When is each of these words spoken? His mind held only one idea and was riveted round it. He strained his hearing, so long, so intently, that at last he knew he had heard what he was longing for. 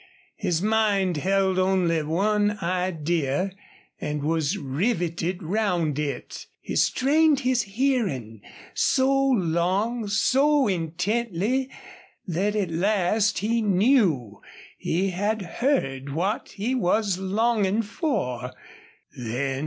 His 0.37 0.63
mind 0.63 1.17
held 1.17 1.59
only 1.59 2.01
one 2.01 2.57
idea 2.59 3.51
and 3.99 4.23
was 4.23 4.57
riveted 4.57 5.43
round 5.43 5.99
it. 5.99 6.47
He 6.59 6.75
strained 6.75 7.41
his 7.41 7.61
hearing, 7.61 8.41
so 8.73 9.13
long, 9.15 10.07
so 10.07 10.67
intently, 10.67 11.69
that 12.25 12.55
at 12.55 12.71
last 12.71 13.37
he 13.37 13.61
knew 13.61 14.41
he 14.75 15.11
had 15.11 15.43
heard 15.43 16.09
what 16.11 16.49
he 16.55 16.73
was 16.73 17.19
longing 17.19 17.83
for. 17.83 18.53